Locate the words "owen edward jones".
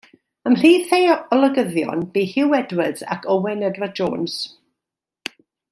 3.35-4.39